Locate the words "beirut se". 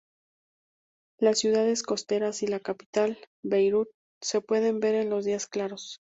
3.43-4.41